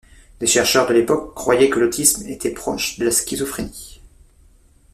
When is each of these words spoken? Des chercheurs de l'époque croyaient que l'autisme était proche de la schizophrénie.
Des 0.39 0.47
chercheurs 0.47 0.87
de 0.87 0.95
l'époque 0.95 1.35
croyaient 1.35 1.69
que 1.69 1.77
l'autisme 1.79 2.27
était 2.27 2.49
proche 2.49 2.97
de 2.97 3.05
la 3.05 3.11
schizophrénie. 3.11 4.01